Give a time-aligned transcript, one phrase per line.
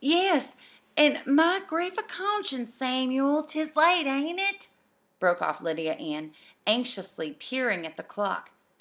[0.00, 0.56] "Yes;
[0.96, 3.44] an' my grief an' conscience, Samuel!
[3.44, 4.66] 'tis late, ain't it?"
[5.20, 6.34] broke off Lydia Ann,
[6.66, 8.50] anxiously peering at the clock.